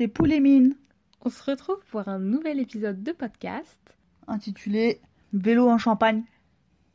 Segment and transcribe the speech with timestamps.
[0.00, 0.76] c'est Poulémine,
[1.20, 3.98] On se retrouve pour un nouvel épisode de podcast.
[4.26, 4.98] intitulé
[5.34, 6.24] Vélo en Champagne.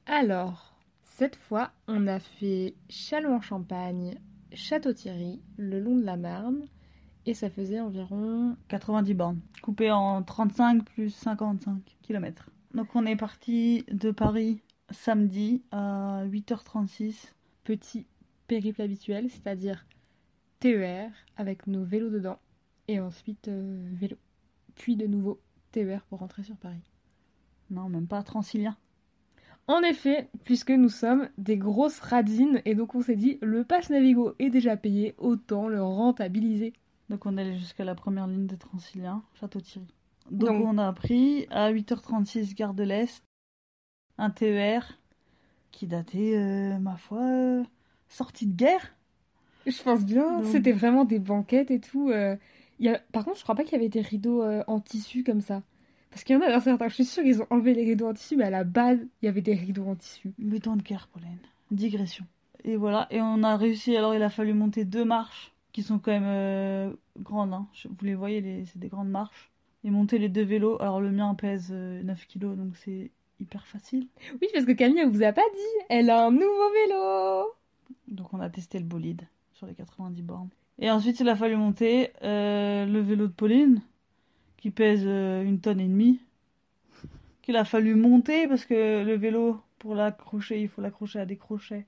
[0.07, 4.17] Alors, cette fois, on a fait Châlons-en-Champagne,
[4.53, 6.65] Château-Thierry, le long de la Marne,
[7.27, 12.49] et ça faisait environ 90 bornes, coupé en 35 plus 55 km.
[12.73, 17.35] Donc on est parti de Paris samedi à 8h36.
[17.65, 18.07] petit
[18.47, 19.85] périple habituel, c'est-à-dire
[20.59, 22.39] TER avec nos vélos dedans,
[22.87, 24.17] et ensuite euh, vélo.
[24.75, 25.39] Puis de nouveau
[25.71, 26.83] TER pour rentrer sur Paris.
[27.69, 28.75] Non, même pas Transilien.
[29.67, 33.89] En effet, puisque nous sommes des grosses radines, et donc on s'est dit, le pass
[33.89, 36.73] Navigo est déjà payé, autant le rentabiliser.
[37.09, 39.87] Donc on est allé jusqu'à la première ligne de Transilien, Château-Thierry.
[40.29, 43.23] Donc, Donc- on a pris à 8h36 Gare de l'Est
[44.17, 44.99] un TER
[45.71, 47.63] qui datait, euh, ma foi, euh,
[48.07, 48.95] sortie de guerre.
[49.65, 52.09] Je pense bien, Donc- c'était vraiment des banquettes et tout.
[52.11, 52.35] euh,
[52.79, 52.99] il y a...
[53.11, 55.61] Par contre, je crois pas qu'il y avait des rideaux euh, en tissu comme ça.
[56.09, 58.07] Parce qu'il y en a dans certains, je suis sûre qu'ils ont enlevé les rideaux
[58.07, 60.33] en tissu, mais à la base, il y avait des rideaux en tissu.
[60.39, 61.37] Béton de guerre, Pauline.
[61.71, 62.25] Digression.
[62.63, 65.99] Et voilà, et on a réussi, alors il a fallu monter deux marches qui sont
[65.99, 67.53] quand même euh, grandes.
[67.53, 67.67] hein.
[67.85, 69.51] Vous les voyez, les- c'est des grandes marches.
[69.83, 70.81] Et monter les deux vélos.
[70.81, 74.07] Alors le mien pèse euh, 9 kilos, donc c'est hyper facile.
[74.41, 77.45] Oui, parce que Camille, elle vous a pas dit, elle a un nouveau vélo
[78.07, 80.49] Donc on a testé le bolide sur les 90 bornes.
[80.79, 83.81] Et ensuite il a fallu monter euh, le vélo de Pauline
[84.57, 86.19] qui pèse euh, une tonne et demie.
[87.41, 91.37] Qu'il a fallu monter parce que le vélo, pour l'accrocher, il faut l'accrocher à des
[91.37, 91.85] crochets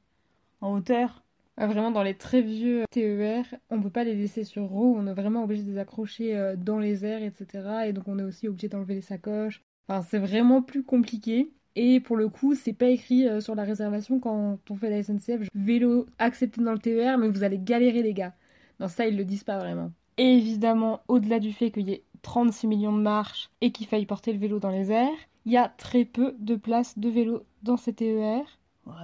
[0.62, 1.24] en hauteur.
[1.58, 5.08] Ah, Vraiment, dans les très vieux TER, on peut pas les laisser sur roue, on
[5.08, 7.88] est vraiment obligé de les accrocher euh, dans les airs, etc.
[7.88, 9.64] Et donc on est aussi obligé d'enlever les sacoches.
[9.88, 11.52] Enfin, c'est vraiment plus compliqué.
[11.76, 15.48] Et pour le coup, c'est pas écrit sur la réservation quand on fait la SNCF,
[15.54, 18.34] vélo accepté dans le TER, mais vous allez galérer les gars.
[18.80, 19.92] Non, ça, ils le disent pas vraiment.
[20.18, 24.06] Et évidemment, au-delà du fait qu'il y ait 36 millions de marches et qu'il faille
[24.06, 25.10] porter le vélo dans les airs,
[25.46, 28.42] il y a très peu de places de vélo dans ces TER.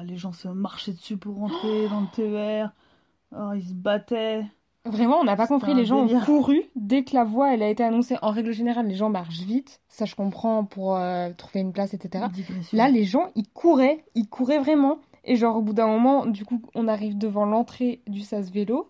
[0.05, 2.71] Les gens se marchaient dessus pour rentrer dans le TER.
[3.33, 4.45] Alors, ils se battaient.
[4.85, 5.73] Vraiment, on n'a pas compris.
[5.73, 8.17] Les gens ont couru dès que la voie elle a été annoncée.
[8.21, 9.81] En règle générale, les gens marchent vite.
[9.87, 12.25] Ça, je comprends pour euh, trouver une place, etc.
[12.73, 14.03] Là, les gens, ils couraient.
[14.15, 14.99] Ils couraient vraiment.
[15.23, 18.89] Et genre, au bout d'un moment, du coup, on arrive devant l'entrée du sas vélo.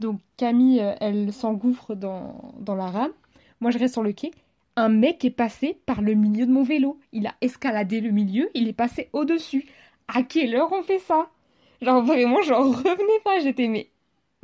[0.00, 3.12] Donc, Camille, euh, elle s'engouffre dans, dans la rame.
[3.60, 4.30] Moi, je reste sur le quai.
[4.76, 6.98] Un mec est passé par le milieu de mon vélo.
[7.12, 8.50] Il a escaladé le milieu.
[8.54, 9.66] Il est passé au-dessus.
[10.08, 11.28] À quelle heure on fait ça?
[11.80, 13.38] Genre, vraiment, j'en revenais pas.
[13.40, 13.88] J'étais, mais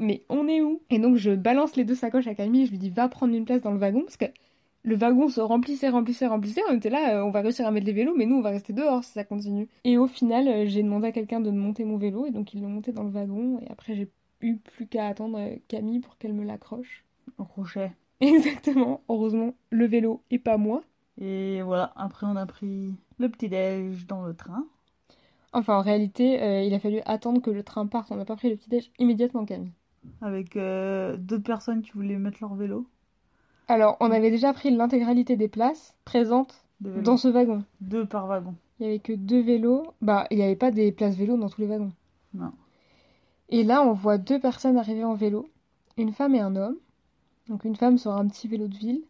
[0.00, 0.81] mais on est où?
[0.91, 3.34] Et donc je balance les deux sacoches à Camille et je lui dis va prendre
[3.34, 4.25] une place dans le wagon parce que
[4.83, 6.62] le wagon se remplissait, remplissait, remplissait.
[6.71, 8.49] On était là, euh, on va réussir à mettre les vélos, mais nous on va
[8.49, 9.69] rester dehors si ça continue.
[9.84, 12.62] Et au final, euh, j'ai demandé à quelqu'un de monter mon vélo et donc ils
[12.62, 14.09] l'ont monté dans le wagon et après j'ai
[14.41, 17.05] eu plus qu'à attendre euh, Camille pour qu'elle me l'accroche.
[17.39, 17.93] Au crochet.
[18.21, 20.83] Exactement, heureusement, le vélo et pas moi.
[21.21, 24.67] Et voilà, après on a pris le petit-déj dans le train.
[25.53, 28.11] Enfin, en réalité, euh, il a fallu attendre que le train parte.
[28.12, 29.73] On n'a pas pris le petit-déj immédiatement, Camille.
[30.21, 32.87] Avec euh, d'autres personnes qui voulaient mettre leur vélo.
[33.69, 37.65] Alors, on avait déjà pris l'intégralité des places présentes dans ce wagon.
[37.81, 38.55] Deux par wagon.
[38.78, 39.83] Il y avait que deux vélos.
[40.01, 41.93] Bah, il n'y avait pas des places vélos dans tous les wagons.
[42.33, 42.53] Non.
[43.50, 45.49] Et là, on voit deux personnes arriver en vélo.
[45.97, 46.77] Une femme et un homme.
[47.49, 49.03] Donc une femme sur un petit vélo de ville.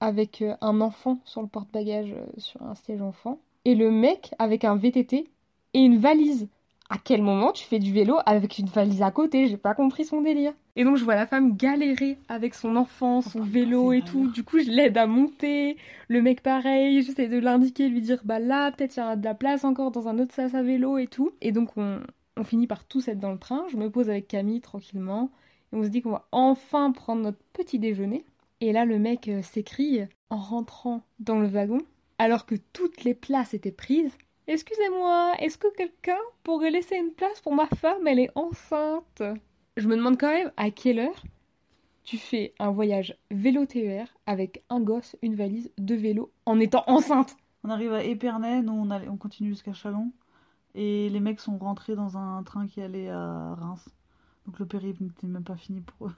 [0.00, 3.40] Avec euh, un enfant sur le porte-bagages euh, sur un siège enfant.
[3.64, 5.28] Et le mec avec un VTT
[5.74, 6.48] et une valise.
[6.90, 9.48] À quel moment tu fais du vélo avec une valise à côté?
[9.48, 10.52] J'ai pas compris son délire.
[10.76, 14.30] Et donc je vois la femme galérer avec son enfant, son putain, vélo et tout.
[14.30, 15.78] Du coup, je l'aide à monter.
[16.08, 19.24] Le mec pareil, j'essaie de l'indiquer, lui dire bah là, peut-être il y aura de
[19.24, 21.32] la place encore dans un autre sas à vélo et tout.
[21.40, 22.00] Et donc on,
[22.36, 23.66] on finit par tous être dans le train.
[23.70, 25.30] Je me pose avec Camille tranquillement.
[25.72, 28.24] Et on se dit qu'on va enfin prendre notre petit déjeuner.
[28.60, 30.00] Et là, le mec euh, s'écrie
[30.30, 31.80] en rentrant dans le wagon,
[32.18, 34.16] alors que toutes les places étaient prises.
[34.46, 38.06] Excusez-moi, est-ce que quelqu'un pourrait laisser une place pour ma femme?
[38.06, 39.22] Elle est enceinte.
[39.76, 41.24] Je me demande quand même à quelle heure
[42.04, 46.84] tu fais un voyage vélo TER avec un gosse, une valise, deux vélos en étant
[46.86, 47.36] enceinte.
[47.64, 50.12] On arrive à Épernay, nous on, on continue jusqu'à Chalon.
[50.74, 53.88] Et les mecs sont rentrés dans un train qui allait à Reims.
[54.46, 56.14] Donc le périple n'était même pas fini pour eux.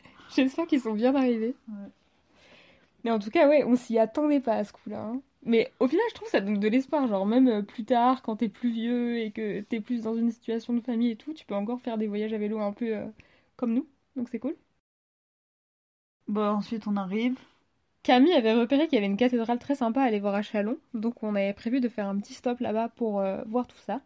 [0.36, 1.56] J'espère qu'ils sont bien arrivés.
[1.68, 1.90] Ouais.
[3.04, 5.02] Mais en tout cas, ouais, on s'y attendait pas à ce coup-là.
[5.04, 5.22] hein.
[5.44, 7.06] Mais au final, je trouve que ça donne de l'espoir.
[7.06, 10.30] Genre, même euh, plus tard, quand t'es plus vieux et que t'es plus dans une
[10.32, 12.96] situation de famille et tout, tu peux encore faire des voyages à vélo un peu
[12.96, 13.06] euh,
[13.56, 13.86] comme nous.
[14.16, 14.56] Donc c'est cool.
[16.28, 17.36] Bah ensuite on arrive.
[18.06, 20.78] Camille avait repéré qu'il y avait une cathédrale très sympa à aller voir à Chalon.
[20.94, 24.00] Donc on avait prévu de faire un petit stop là-bas pour euh, voir tout ça.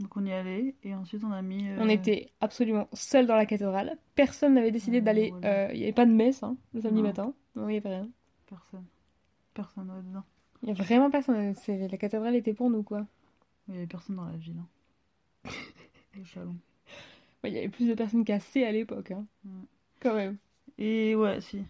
[0.00, 1.68] Donc on y allait et ensuite on a mis.
[1.68, 3.96] euh, On était absolument seuls dans la cathédrale.
[4.16, 5.30] Personne n'avait décidé d'aller.
[5.30, 5.48] voilà.
[5.48, 7.02] euh, Il n'y avait pas de messe hein, le samedi Non.
[7.06, 7.34] matin.
[7.54, 8.08] Non, il n'y avait rien.
[8.48, 8.84] Personne.
[9.54, 10.24] Personne ouais, dedans.
[10.62, 11.54] Il n'y a vraiment personne.
[11.68, 13.06] La cathédrale était pour nous, quoi.
[13.68, 14.56] Il y avait personne dans la ville.
[15.44, 15.50] Hein.
[16.18, 16.56] Le Chalon.
[17.44, 19.12] Ouais, Il y avait plus de personnes qu'assez à l'époque.
[19.12, 19.24] Hein.
[19.44, 19.52] Ouais.
[20.00, 20.36] Quand même.
[20.78, 21.62] Et ouais, si.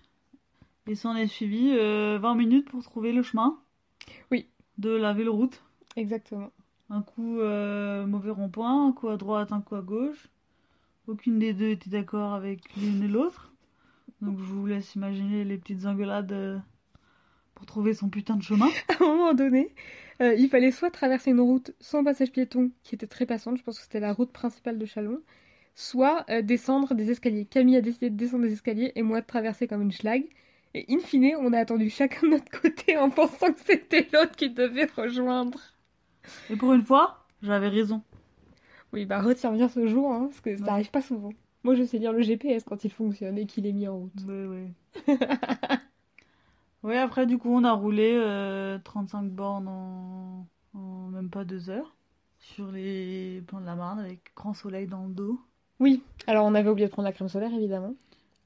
[0.86, 3.58] Et ça en est suivi euh, 20 minutes pour trouver le chemin.
[4.30, 4.48] Oui.
[4.78, 5.62] De la véloroute.
[5.96, 6.50] Exactement.
[6.90, 10.28] Un coup euh, mauvais rond-point, un coup à droite, un coup à gauche.
[11.08, 13.52] Aucune des deux était d'accord avec l'une et l'autre.
[14.20, 16.58] Donc je vous laisse imaginer les petites engueulades euh,
[17.54, 18.68] pour trouver son putain de chemin.
[18.88, 19.74] À un moment donné,
[20.20, 23.62] euh, il fallait soit traverser une route sans passage piéton, qui était très passante, je
[23.62, 25.20] pense que c'était la route principale de Chalon,
[25.74, 27.44] soit euh, descendre des escaliers.
[27.44, 30.24] Camille a décidé de descendre des escaliers et moi de traverser comme une schlag.
[30.74, 34.36] Et in fine, on a attendu chacun de notre côté en pensant que c'était l'autre
[34.36, 35.60] qui devait rejoindre.
[36.50, 38.02] Et pour une fois, j'avais raison.
[38.92, 41.32] Oui, bah retiens bien ce jour, hein, parce que ça arrive pas souvent.
[41.64, 44.12] Moi, je sais lire le GPS quand il fonctionne et qu'il est mis en route.
[44.26, 44.44] Oui,
[45.06, 45.14] oui.
[46.82, 50.46] oui, après, du coup, on a roulé euh, 35 bornes en...
[50.74, 51.96] en même pas deux heures
[52.38, 55.40] sur les plans de la Marne avec grand soleil dans le dos.
[55.80, 57.94] Oui, alors on avait oublié de prendre la crème solaire, évidemment.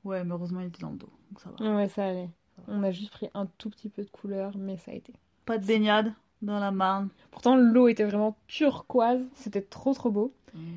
[0.05, 1.77] Ouais, mais heureusement, il était dans le dos, donc ça va.
[1.77, 2.31] Ouais, ça allait.
[2.69, 5.13] On a juste pris un tout petit peu de couleur, mais ça a été.
[5.47, 6.13] Pas de baignade
[6.43, 7.09] dans la Marne.
[7.31, 10.33] Pourtant, l'eau était vraiment turquoise, c'était trop trop beau.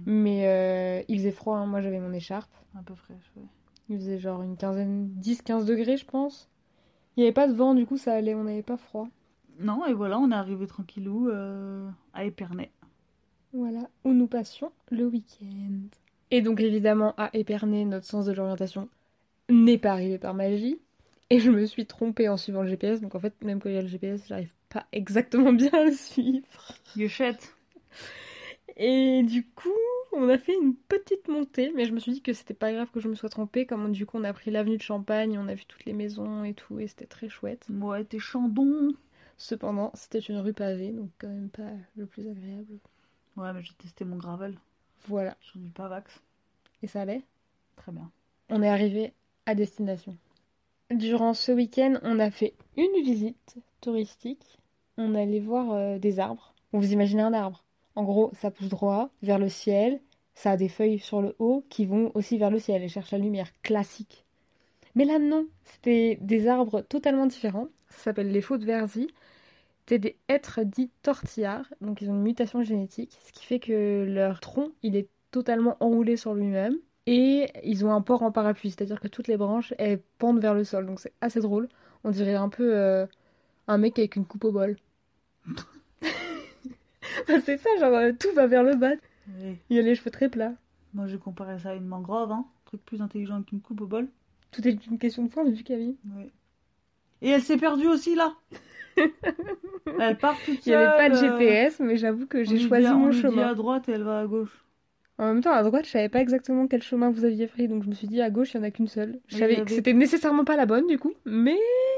[0.06, 1.66] Mais euh, il faisait froid, hein.
[1.66, 2.52] moi j'avais mon écharpe.
[2.76, 3.44] Un peu fraîche, ouais.
[3.90, 6.48] Il faisait genre une quinzaine, 10-15 degrés, je pense.
[7.16, 9.08] Il n'y avait pas de vent, du coup ça allait, on n'avait pas froid.
[9.60, 12.72] Non, et voilà, on est arrivé tranquillou euh, à Épernay.
[13.54, 15.88] Voilà, où nous passions le week-end.
[16.32, 18.90] Et donc évidemment, à Épernay, notre sens de l'orientation
[19.50, 20.80] n'est pas arrivé par magie.
[21.30, 23.76] Et je me suis trompée en suivant le GPS, donc en fait, même quand il
[23.76, 26.46] y a le GPS, j'arrive pas exactement bien à le suivre.
[26.96, 27.56] Guechette.
[28.76, 29.70] Et du coup,
[30.14, 32.90] on a fait une petite montée, mais je me suis dit que c'était pas grave
[32.92, 35.48] que je me sois trompée, comme du coup on a pris l'avenue de Champagne, on
[35.48, 37.68] a vu toutes les maisons et tout, et c'était très chouette.
[37.70, 38.94] Ouais, t'es chandon.
[39.38, 42.80] Cependant, c'était une rue pavée, donc quand même pas le plus agréable.
[43.36, 44.56] Ouais, mais j'ai testé mon gravel
[45.08, 46.22] Voilà, sur du Pavax.
[46.84, 47.24] et ça allait?
[47.76, 48.12] Très bien.
[48.50, 49.14] On est arrivé
[49.46, 50.18] à destination.
[50.92, 54.60] Durant ce week-end, on a fait une visite touristique.
[54.98, 56.54] On allait voir euh, des arbres.
[56.72, 57.64] Vous imaginez un arbre.
[57.96, 60.02] En gros, ça pousse droit vers le ciel.
[60.36, 63.12] Ça a des feuilles sur le haut qui vont aussi vers le ciel et cherchent
[63.12, 64.26] la lumière classique.
[64.96, 65.48] Mais là, non.
[65.64, 67.70] C'était des arbres totalement différents.
[67.90, 69.08] Ça s'appelle les faux de Verzy.
[69.88, 71.72] C'est des êtres dits tortillards.
[71.82, 73.18] Donc, ils ont une mutation génétique.
[73.26, 76.78] Ce qui fait que leur tronc, il est totalement enroulé sur lui-même.
[77.06, 80.54] Et ils ont un port en parapluie, c'est-à-dire que toutes les branches elles pendent vers
[80.54, 81.68] le sol, donc c'est assez drôle.
[82.06, 83.06] On dirait un peu euh,
[83.68, 84.78] un mec avec une coupe au bol.
[87.46, 88.94] C'est ça, genre euh, tout va vers le bas.
[89.42, 90.54] Et Il a les cheveux très plats.
[90.94, 92.46] moi, j'ai comparé ça à une mangrove, hein.
[92.66, 94.08] Truc plus intelligent qu'une coupe au bol.
[94.52, 95.96] Tout est une question de de vue, Camille.
[97.22, 98.34] Et elle s'est perdue aussi, là.
[100.00, 102.60] elle part toute Il n'y avait seule, pas de euh, GPS, mais j'avoue que j'ai
[102.60, 103.48] choisi dit- on mon lui dit chemin.
[103.48, 104.63] à droite et elle va à gauche.
[105.18, 107.84] En même temps, à droite, je savais pas exactement quel chemin vous aviez pris, donc
[107.84, 109.20] je me suis dit à gauche, il y en a qu'une seule.
[109.28, 111.58] Je Oui, savais que c'était nécessairement pas la bonne, du coup, mais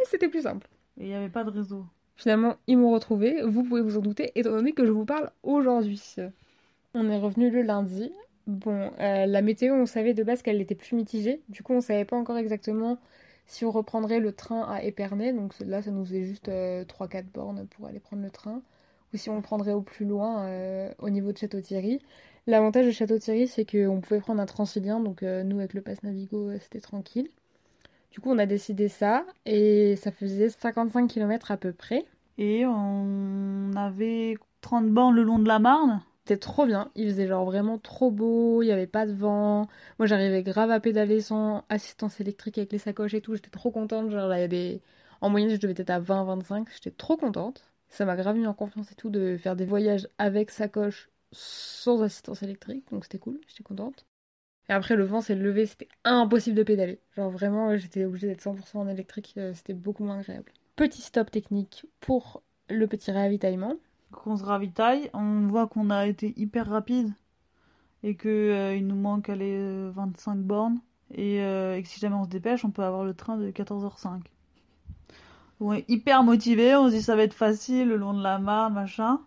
[0.09, 0.67] c'était plus simple.
[0.97, 1.85] Et il n'y avait pas de réseau.
[2.17, 5.31] Finalement, ils m'ont retrouvé, vous pouvez vous en douter, étant donné que je vous parle
[5.43, 6.01] aujourd'hui.
[6.95, 8.11] On est revenu le lundi.
[8.47, 11.41] Bon, euh, la météo, on savait de base qu'elle était plus mitigée.
[11.49, 12.99] Du coup, on savait pas encore exactement
[13.47, 15.33] si on reprendrait le train à Épernay.
[15.33, 16.47] Donc là, ça nous faisait juste
[16.87, 18.61] 3-4 bornes pour aller prendre le train.
[19.13, 22.01] Ou si on le prendrait au plus loin, euh, au niveau de Château-Thierry.
[22.47, 24.99] L'avantage de Château-Thierry, c'est qu'on pouvait prendre un Transilien.
[24.99, 27.29] Donc euh, nous, avec le pass Navigo, euh, c'était tranquille.
[28.11, 29.25] Du coup, on a décidé ça.
[29.45, 32.05] Et ça faisait 55 km à peu près.
[32.37, 36.01] Et on avait 30 bornes le long de la Marne.
[36.27, 39.67] C'était trop bien, il faisait genre vraiment trop beau, il n'y avait pas de vent.
[39.99, 43.69] Moi j'arrivais grave à pédaler sans assistance électrique avec les sacoches et tout, j'étais trop
[43.69, 44.09] contente.
[44.09, 44.81] Genre là, il y a des...
[45.21, 47.71] En moyenne je devais être à 20-25, j'étais trop contente.
[47.89, 52.01] Ça m'a grave mis en confiance et tout de faire des voyages avec sacoche sans
[52.01, 54.05] assistance électrique, donc c'était cool, j'étais contente.
[54.69, 56.99] Et après le vent s'est levé, c'était impossible de pédaler.
[57.15, 60.51] Genre vraiment j'étais obligée d'être 100% en électrique, euh, c'était beaucoup moins agréable.
[60.75, 63.75] Petit stop technique pour le petit ravitaillement.
[64.11, 67.13] Qu'on se ravitaille, on voit qu'on a été hyper rapide
[68.03, 70.79] et que euh, nous manque euh, 25 bornes
[71.11, 73.49] et, euh, et que si jamais on se dépêche, on peut avoir le train de
[73.49, 74.21] 14h05.
[75.59, 78.37] On est hyper motivé, on se dit ça va être facile le long de la
[78.37, 79.21] Marne, machin.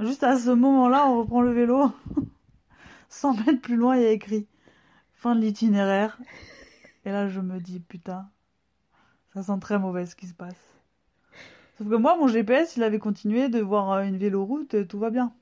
[0.00, 1.92] Juste à ce moment-là, on reprend le vélo.
[3.10, 4.46] 100 mètres plus loin, il y a écrit
[5.12, 6.18] fin de l'itinéraire.
[7.04, 8.28] Et là, je me dis putain,
[9.34, 10.56] ça sent très mauvais ce qui se passe.
[11.76, 14.98] Sauf que moi, mon GPS, il avait continué de voir euh, une véloroute, euh, tout
[14.98, 15.34] va bien.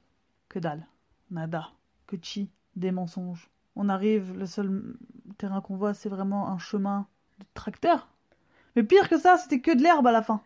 [0.48, 0.86] Que dalle.
[1.30, 1.68] Nada.
[2.06, 2.50] Que chi.
[2.74, 3.50] Des mensonges.
[3.76, 4.96] On arrive, le seul
[5.36, 7.06] terrain qu'on voit, c'est vraiment un chemin
[7.38, 8.08] de tracteur.
[8.74, 10.40] Mais pire que ça, c'était que de l'herbe à la fin.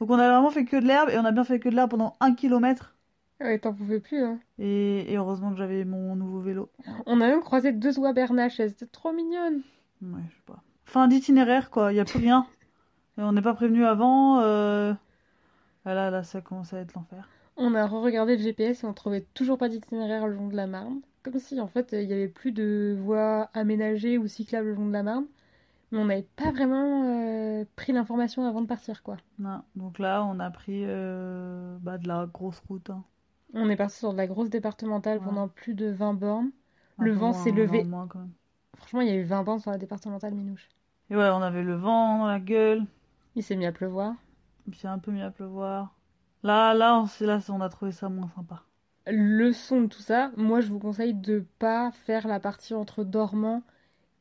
[0.00, 1.74] Donc on a vraiment fait que de l'herbe et on a bien fait que de
[1.74, 2.93] l'herbe pendant un kilomètre.
[3.40, 4.40] Ouais, t'en pouvais plus, hein.
[4.58, 6.70] Et, et heureusement que j'avais mon nouveau vélo.
[7.06, 9.62] On a même croisé deux oies bernaches, elles étaient trop mignonnes.
[10.02, 10.62] Ouais, je sais pas.
[10.84, 11.92] Fin d'itinéraire, quoi.
[11.92, 12.46] Il y a plus rien.
[13.18, 14.40] Et on n'est pas prévenu avant.
[14.40, 14.94] Euh...
[15.84, 17.28] ah Là, là, ça commence à être l'enfer.
[17.56, 20.66] On a re-regardé le GPS et on trouvait toujours pas d'itinéraire le long de la
[20.66, 21.00] Marne.
[21.22, 24.86] Comme si, en fait, il y avait plus de voies aménagées ou cyclables le long
[24.88, 25.26] de la Marne.
[25.92, 29.18] Mais on n'avait pas vraiment euh, pris l'information avant de partir, quoi.
[29.38, 29.62] Non.
[29.76, 32.90] Donc là, on a pris euh, bah, de la grosse route.
[32.90, 33.04] hein.
[33.54, 35.24] On est parti sur de la grosse départementale Ouais.
[35.24, 36.50] pendant plus de 20 bornes.
[36.98, 37.80] Un Le vent s'est levé.
[37.82, 38.32] an moins, quand même.
[38.76, 40.68] Franchement, il y a eu 20 bornes sur la départementale Minouche.
[41.10, 42.84] Et ouais, on avait le vent dans la gueule.
[43.36, 44.14] Il s'est mis à pleuvoir.
[44.66, 45.94] Il s'est un peu mis à pleuvoir.
[46.42, 48.62] Là, là, on, là, on a trouvé ça moins sympa.
[49.06, 53.62] Leçon de tout ça, moi je vous conseille de pas faire la partie entre Dormant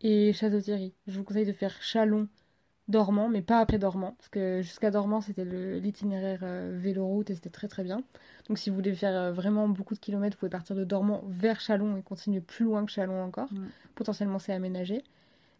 [0.01, 0.93] et Château-Thierry.
[1.07, 2.27] Je vous conseille de faire Chalon,
[2.89, 7.49] Dormant, mais pas après Dormant, parce que jusqu'à Dormant c'était l'itinéraire euh, véloroute et c'était
[7.49, 8.03] très très bien.
[8.49, 11.23] Donc si vous voulez faire euh, vraiment beaucoup de kilomètres, vous pouvez partir de Dormant
[11.27, 13.51] vers Chalon et continuer plus loin que Chalon encore.
[13.53, 13.67] Mm.
[13.95, 15.01] Potentiellement c'est aménagé.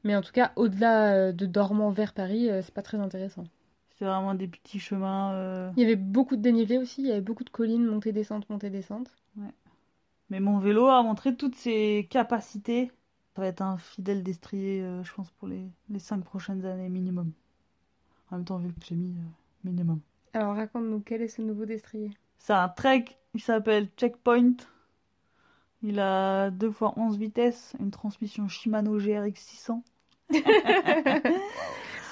[0.03, 3.45] Mais en tout cas, au-delà euh, de Dormant vers Paris, euh, c'est pas très intéressant.
[3.91, 5.71] C'était vraiment des petits chemins.
[5.77, 8.49] Il y avait beaucoup de dénivelé aussi, il y avait beaucoup de collines, montée, descente,
[8.49, 9.15] montée, descente.
[10.29, 12.91] Mais mon vélo a montré toutes ses capacités.
[13.35, 16.89] Ça va être un fidèle destrier, euh, je pense, pour les, les cinq prochaines années
[16.89, 17.31] minimum.
[18.29, 19.23] En même temps, vu que j'ai mis euh,
[19.63, 19.99] minimum.
[20.33, 22.11] Alors raconte-nous, quel est ce nouveau destrier?
[22.37, 24.55] C'est un Trek, il s'appelle Checkpoint.
[25.81, 29.83] Il a 2 x 11 vitesses, une transmission Shimano GRX 600,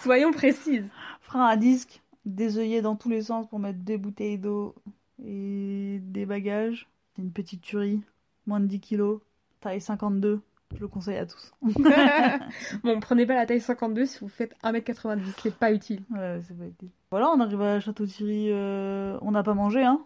[0.03, 0.87] Soyons précises.
[1.21, 4.75] frein à disque, des œillets dans tous les sens pour mettre des bouteilles d'eau
[5.23, 6.87] et des bagages.
[7.15, 8.01] C'est une petite tuerie,
[8.45, 9.21] moins de 10 kilos,
[9.59, 10.41] taille 52.
[10.75, 11.51] Je le conseille à tous.
[12.83, 16.03] bon, prenez pas la taille 52 si vous faites 1m90, c'est pas utile.
[16.11, 16.89] Ouais, c'est pas utile.
[17.11, 18.47] Voilà, on arrive à Château-Thierry.
[18.51, 20.01] euh, On n'a pas mangé, hein.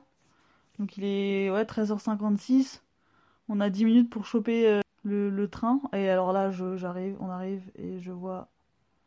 [0.79, 2.81] Donc il est ouais, 13h56.
[3.47, 5.79] On a 10 minutes pour choper euh, le, le train.
[5.93, 8.49] Et alors là, je- j'arrive, on arrive et je vois,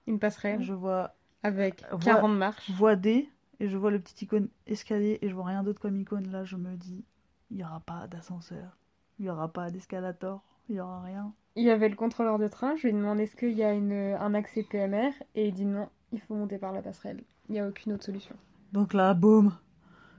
[0.06, 2.66] Une passerelle je vois, avec Voi- 40 marches.
[2.68, 3.28] je vois D
[3.60, 6.30] et je vois le petit icône escalier et je vois rien d'autre comme icône.
[6.30, 7.04] Là, je me dis,
[7.50, 8.76] il n'y aura pas d'ascenseur,
[9.18, 11.32] il n'y aura pas d'escalator, il n'y aura rien.
[11.58, 13.72] Il y avait le contrôleur de train, je lui ai demandé est-ce qu'il y a
[13.72, 17.20] une, un accès PMR et il dit non, il faut monter par la passerelle.
[17.48, 18.36] Il n'y a aucune autre solution.
[18.72, 19.52] Donc là, boum,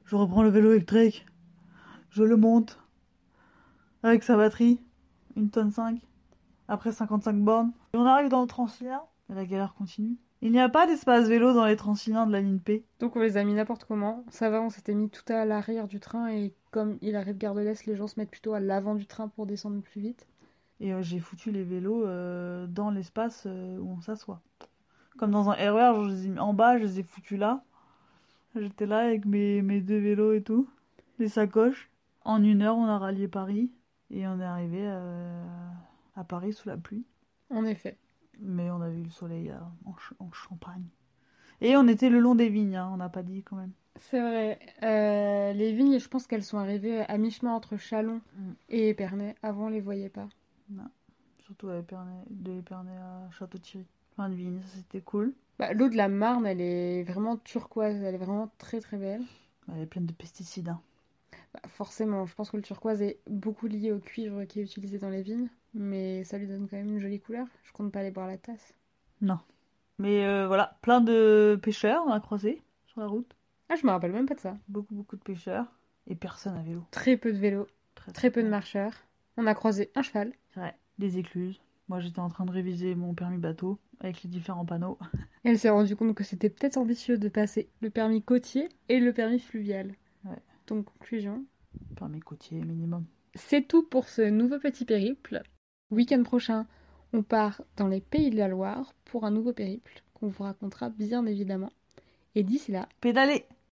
[0.04, 1.26] je reprends le vélo électrique,
[2.10, 2.78] je le monte
[4.04, 4.82] avec sa batterie,
[5.38, 6.02] une tonne 5,
[6.68, 7.72] après 55 bornes.
[7.94, 10.18] Et on arrive dans le Transilien, et la galère continue.
[10.42, 12.84] Il n'y a pas d'espace vélo dans les Transiliens de la ligne P.
[13.00, 14.26] Donc on les a mis n'importe comment.
[14.30, 17.56] Ça va, on s'était mis tout à l'arrière du train et comme il arrive gare
[17.56, 20.28] de l'Est, les gens se mettent plutôt à l'avant du train pour descendre plus vite.
[20.80, 24.42] Et euh, j'ai foutu les vélos euh, dans l'espace euh, où on s'assoit.
[25.18, 27.64] Comme dans un RER, je les ai mis en bas, je les ai foutus là.
[28.56, 30.68] J'étais là avec mes, mes deux vélos et tout,
[31.20, 31.90] les sacoches.
[32.24, 33.72] En une heure, on a rallié Paris
[34.10, 34.88] et on est arrivé
[36.16, 37.04] à Paris sous la pluie.
[37.50, 37.98] En effet.
[38.40, 39.52] Mais on a vu le soleil
[39.86, 40.86] en, ch- en Champagne.
[41.62, 43.72] Et on était le long des vignes, hein, on n'a pas dit quand même.
[44.00, 44.60] C'est vrai.
[44.84, 48.52] Euh, les vignes, je pense qu'elles sont arrivées à mi-chemin entre Chalon Mm.
[48.70, 49.36] et Épernay.
[49.44, 50.30] Avant, on les voyait pas.
[51.40, 53.86] Surtout à Épernay, de Épernay à Château-Thierry.
[54.16, 55.34] Plein de vignes, ça c'était cool.
[55.58, 58.02] Bah, L'eau de la Marne, elle est vraiment turquoise.
[58.04, 59.22] Elle est vraiment très très belle.
[59.72, 60.70] Elle est pleine de pesticides.
[60.70, 60.82] hein.
[61.54, 65.00] Bah, forcément, je pense que le turquoise est beaucoup lié au cuivre qui est utilisé
[65.00, 65.50] dans les vignes.
[65.74, 67.48] Mais ça lui donne quand même une jolie couleur.
[67.64, 68.74] Je compte pas aller boire la tasse.
[69.22, 69.40] Non.
[69.98, 73.36] Mais euh, voilà, plein de pêcheurs on a croisé sur la route.
[73.70, 74.58] Ah, je me rappelle même pas de ça.
[74.68, 75.66] Beaucoup, beaucoup de pêcheurs.
[76.08, 76.84] Et personne à vélo.
[76.92, 78.94] Très peu de vélos, Très, très peu de marcheurs.
[79.38, 80.34] On a croisé un cheval.
[80.60, 81.60] Ouais, des écluses.
[81.88, 84.98] Moi j'étais en train de réviser mon permis bateau avec les différents panneaux.
[85.44, 89.14] Elle s'est rendue compte que c'était peut-être ambitieux de passer le permis côtier et le
[89.14, 89.94] permis fluvial.
[90.26, 90.38] Ouais.
[90.68, 91.46] Donc, conclusion.
[91.96, 93.06] Permis côtier minimum.
[93.36, 95.42] C'est tout pour ce nouveau petit périple.
[95.92, 96.68] Week-end prochain,
[97.14, 100.90] on part dans les pays de la Loire pour un nouveau périple qu'on vous racontera
[100.90, 101.72] bien évidemment.
[102.36, 103.46] Et d'ici là, Pédaler